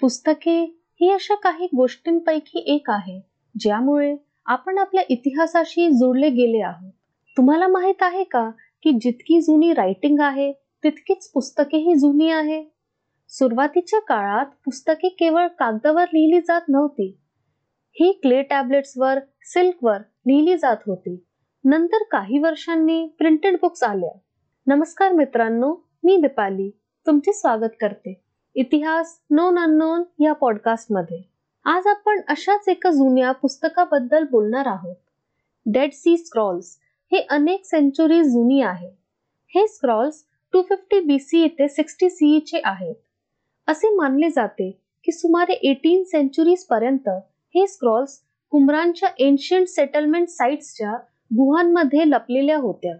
[0.00, 0.60] पुस्तके
[1.00, 3.20] ही अशा काही गोष्टींपैकी एक आहे
[3.60, 6.92] ज्यामुळे आपण आपल्या इतिहासाशी जोडले गेले आहोत.
[7.36, 8.50] तुम्हाला माहीत आहे का
[8.82, 12.64] की जितकी जुनी रायटिंग आहे तितकीच पुस्तकेही जुनी आहे?
[13.28, 17.16] सुरुवातीच्या काळात पुस्तके केवळ कागदावर लिहिली जात नव्हती.
[17.92, 21.24] ही क्ले टॅबलेट्सवर सिल्कवर लिहिली जात होती.
[21.64, 24.18] नंतर काही वर्षांनी प्रिंटेड बुक्स आल्या.
[24.66, 26.70] नमस्कार मित्रांनो मी दीपाली.
[27.06, 28.29] तुमचे स्वागत करते.
[28.56, 31.20] इतिहास नोन अननोन या पॉडकास्टमध्ये
[31.64, 34.96] आज आपण अशाच एका जुन्या पुस्तकाबद्दल बोलणार आहोत.
[35.66, 36.76] डेड सी स्क्रॉल्स
[37.12, 38.88] हे अनेक सेंचुरी जुनी आहे.
[39.54, 42.94] हे scrolls two fifty B C ते सिक्स्टी सीई चे आहेत.
[43.68, 44.70] असे मानले जाते
[45.04, 47.08] की सुमारे एटीन सेंचुरीज पर्यंत
[47.54, 48.18] हे स्क्रॉल्स
[48.50, 50.92] कुमरानच्या एन्शियंट सेटलमेंट साइट्सच्या
[51.36, 52.96] गुहांमध्ये लपलेल्या होत्या.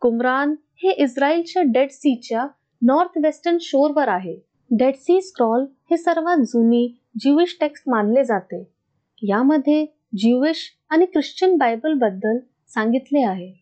[0.00, 2.46] कुमरान हे इस्रायलच्या डेड सीच्या
[2.82, 4.47] नॉर्थ वेस्टर्न शोरवर आहे.
[4.70, 8.72] डेड सी स्क्रॉल हे सर्वात जुनी ज्युइश टेक्स्ट मानले जाते.
[9.22, 12.38] यामध्ये ज्युइश आणि ख्रिश्चन बायबलबद्दल
[12.68, 13.52] सांगितले आहे.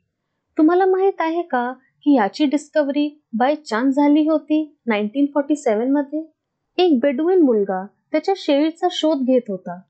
[0.59, 6.25] तुम्हाला माहीत आहे का की याची डिस्कवरी बाय चान्स झाली होती नाईन्टीन फॉर्टी सेवनमध्ये?
[6.77, 9.81] एक बेडुईन मुलगा त्याच्या शेळीचा शोध घेत होता.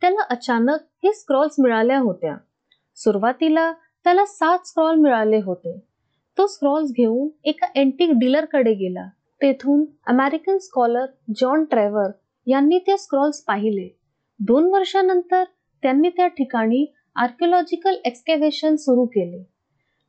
[0.00, 2.36] त्याला अचानक हे स्क्रॉल्स मिळाल्या होत्या.
[2.96, 3.72] सुरुवातीला
[4.04, 5.78] त्याला सात स्क्रॉल मिळाले होते.
[6.38, 9.08] तो स्क्रॉल्स घेऊन एका अँटिक डीलरकडे गेला.
[9.42, 12.10] तेथून अमेरिकन स्कॉलर जॉन ट्रेव्हर
[12.46, 13.88] यांनी ते स्क्रॉल्स पाहिले.
[14.40, 15.44] दोन वर्षानंतर
[15.82, 16.84] त्यांनी त्या ठिकाणी
[17.16, 19.42] आर्किओलॉजिकल एक्सकॅव्हेशन सुरू केले.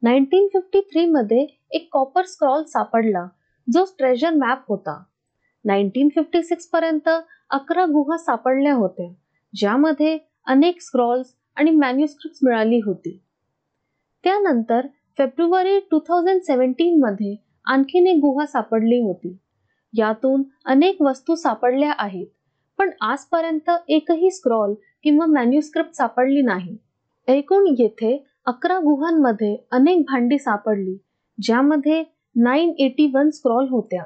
[0.02, 3.26] नाईन्टीन फिफ्टी थ्री मध्ये एक कॉपर स्क्रॉल सापडला
[3.68, 5.04] जो ट्रेजर मॅप होता.
[5.66, 7.10] नाईन्टीन फिफ्टी सिक्स पर्यंत
[7.50, 9.08] अकरा गुहा सापडल्या होत्या
[9.54, 13.20] ज्यामध्ये अनेक स्क्रॉल्स आणि मॅन्युस्क्रिप्ट मिळाली होती.
[14.24, 14.88] त्यानंतर
[15.18, 19.38] फेब्रुवारी टू थाउजंड सेवन्टीन मध्ये आणखीन एक गुहा सापडली होती.
[19.94, 22.28] यातून अनेक वस्तू सापडल्या आहेत
[22.80, 26.76] पण आजपर्यंत एकही स्क्रॉल किंवा मॅन्युस्क्रिप्ट सापडली नाही.
[27.28, 30.96] एकूण येथे अकरा गुहांमध्ये अनेक भांडी सापडली
[31.38, 32.04] ज्यामध्ये
[32.36, 34.06] नाईन एटी वन स्क्रॉल होत्या.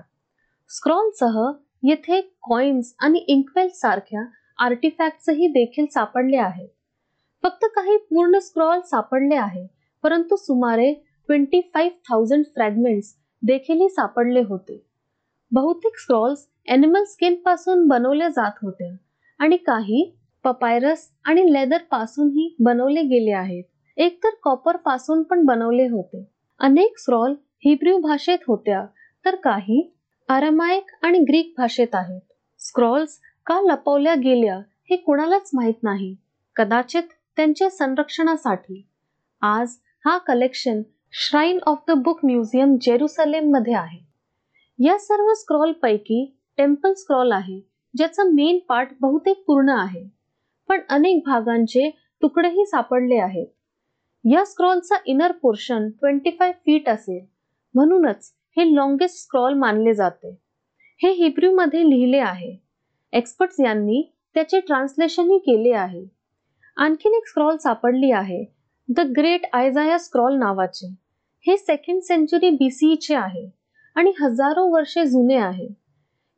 [0.71, 1.39] स्क्रॉलसह
[1.83, 2.19] येथे
[2.49, 4.23] कॉइन्स आणि इंकवेल सारख्या
[4.59, 6.67] आर्टिफॅक्टही देखील सापडले आहेत.
[7.43, 9.65] फक्त काही पूर्ण स्क्रॉल सापडले आहे
[10.03, 10.93] परंतु सुमारे
[11.27, 13.13] ट्वेंटी फाईव्ह थाउजंड फ्रॅगमेंट्स
[13.43, 14.83] देखील सापडले होते.
[15.51, 18.95] बहुतेक स्क्रॉल्स एनिमल स्किनपासून बनवल्या जात होत्या
[19.39, 20.11] आणि काही
[20.45, 23.63] पपायरस आणि लेदर पासूनही बनवले गेले आहेत.
[23.97, 26.23] एकतर कॉपरपासून पण बनवले होते.
[26.59, 27.33] अनेक स्क्रॉल
[27.65, 28.85] हिब्रू भाषेत होत्या
[29.25, 29.81] तर काही
[30.29, 32.21] अरमायक आणि ग्रीक भाषेत आहेत.
[32.61, 34.57] स्क्रॉल्स का लपवल्या गेल्या
[34.89, 36.15] हे कुणालाच माहीत नाही.
[36.55, 37.03] कदाचित
[37.37, 38.81] त्यांच्या संरक्षणासाठी.
[39.41, 39.75] आज
[40.05, 40.81] हा collection
[41.13, 43.97] shrine of the book museum जेरुसलेममध्ये आहे.
[44.79, 46.23] या सर्व स्क्रॉल पैकी
[46.57, 47.59] टेम्पल स्क्रॉल आहे
[47.93, 50.03] ज्याचा मेन पार्ट बहुतेक पूर्ण आहे
[50.69, 51.89] पण अनेक भागांचे
[52.21, 53.47] तुकडेही सापडले आहेत.
[54.25, 57.25] या स्क्रॉलचा inner portion twenty five feet असेल
[57.75, 60.29] म्हणूनच हे लॉंगेस्ट स्क्रॉल मानले जाते.
[60.99, 62.55] हे हिब्रू मध्ये लिहिले आहे.
[63.13, 64.01] एक्सपर्ट्स यांनी
[64.35, 66.05] त्याचे ट्रान्सलेशनही केले आहे.
[66.77, 68.43] आणखीन एक स्क्रॉल सापडली आहे
[68.89, 70.87] द ग्रेट आयझाया स्क्रॉल नावाचे.
[71.45, 73.49] हे सेकंड सेंचुरी बीसीईचे आहे
[73.95, 75.67] आणि हजारो वर्षे जुने आहे.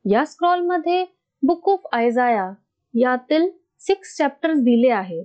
[0.04, 1.04] या स्क्रॉलमध्ये
[1.42, 2.50] बुक ऑफ आयझाया
[2.94, 5.24] यातील सिक्स चॅप्टर्स दिले आहेत.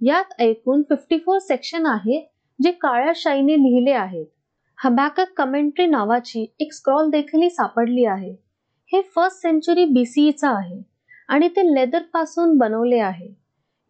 [0.00, 2.20] यात एकूण फिफ्टी फोर सेक्शन आहे
[2.62, 4.26] जे काळ्या शाईने लिहिले आहेत.
[4.78, 8.34] हबॅकक कमेंट्री नावाची एक स्क्रॉल देखील सापडली आहे.
[8.92, 10.82] हे फर्स्ट सेंचुरी बीसीईचा आहे
[11.28, 13.34] आणि ते लेदरपासून बनवले आहे.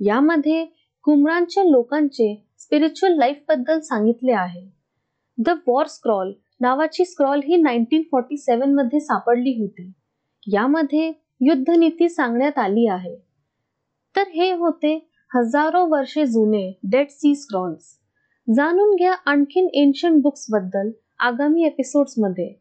[0.00, 0.66] यामध्ये
[1.04, 4.68] कुमरानच्या लोकांचे स्पिरिच्युअल लाईफबद्दल सांगितले आहे.
[5.38, 9.92] द वॉर स्क्रॉल नावाची स्क्रॉल ही नाईन्टीन फॉर्टी सेवनमध्ये सापडली होती.
[10.52, 13.16] यामध्ये युद्धनीती सांगण्यात आली आहे.
[14.16, 17.98] तर हे होते हजारो वर्षे जुने डेड सी स्क्रॉल्स
[18.54, 22.54] जाणून घ्या आणखीन एन्शियंट बुक्सबद्दल आगामी एपिसोड्समध्ये.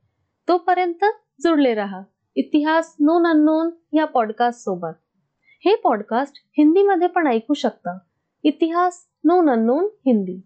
[0.48, 1.06] तोपर्यंत
[1.42, 2.02] जुडले रहा.
[2.36, 4.96] इतिहास नोन अननोन या पॉडकास्ट सोबत.
[5.66, 7.98] हे पॉडकास्ट हिंदीमध्ये पण ऐकू शकता.
[8.46, 10.42] इतिहास नोन अननोन हिंदी.